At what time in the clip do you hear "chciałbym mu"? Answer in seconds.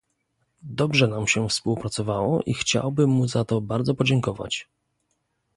2.53-3.27